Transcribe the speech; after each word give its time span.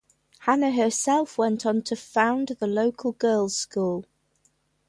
Hannah 0.39 0.71
herself 0.71 1.37
went 1.37 1.63
on 1.63 1.83
to 1.83 1.95
found 1.95 2.47
the 2.59 2.65
local 2.65 3.11
girls' 3.11 3.55
school. 3.55 4.07